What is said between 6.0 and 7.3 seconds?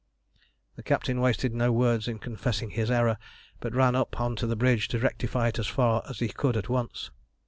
as he could at once.